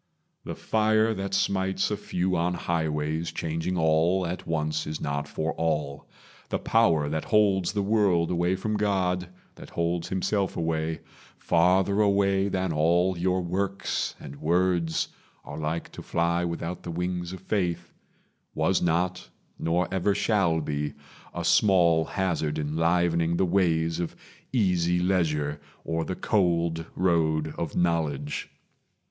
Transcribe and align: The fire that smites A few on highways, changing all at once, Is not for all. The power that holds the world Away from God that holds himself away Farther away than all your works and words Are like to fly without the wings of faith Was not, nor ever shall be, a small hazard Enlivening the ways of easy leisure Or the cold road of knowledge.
The 0.43 0.55
fire 0.55 1.13
that 1.13 1.35
smites 1.35 1.91
A 1.91 1.95
few 1.95 2.35
on 2.35 2.55
highways, 2.55 3.31
changing 3.31 3.77
all 3.77 4.25
at 4.25 4.47
once, 4.47 4.87
Is 4.87 4.99
not 4.99 5.27
for 5.27 5.53
all. 5.53 6.07
The 6.49 6.57
power 6.57 7.07
that 7.07 7.25
holds 7.25 7.71
the 7.73 7.83
world 7.83 8.31
Away 8.31 8.55
from 8.55 8.77
God 8.77 9.29
that 9.57 9.69
holds 9.69 10.09
himself 10.09 10.57
away 10.57 11.01
Farther 11.37 12.01
away 12.01 12.47
than 12.49 12.73
all 12.73 13.15
your 13.15 13.41
works 13.41 14.15
and 14.19 14.37
words 14.37 15.09
Are 15.45 15.59
like 15.59 15.91
to 15.91 16.01
fly 16.01 16.43
without 16.45 16.81
the 16.81 16.89
wings 16.89 17.31
of 17.31 17.41
faith 17.41 17.93
Was 18.55 18.81
not, 18.81 19.29
nor 19.59 19.87
ever 19.93 20.15
shall 20.15 20.61
be, 20.61 20.95
a 21.31 21.45
small 21.45 22.05
hazard 22.05 22.57
Enlivening 22.57 23.37
the 23.37 23.45
ways 23.45 23.99
of 23.99 24.15
easy 24.51 24.97
leisure 24.99 25.61
Or 25.83 26.03
the 26.03 26.15
cold 26.15 26.87
road 26.95 27.53
of 27.55 27.75
knowledge. 27.75 28.49